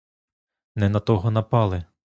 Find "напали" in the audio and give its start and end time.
1.31-1.85